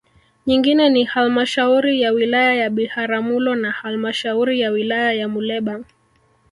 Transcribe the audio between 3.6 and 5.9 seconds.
halmashauri ya Wilaya ya Muleba